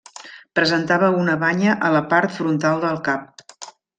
[0.59, 3.45] Presentava una banya a la part frontal del cap.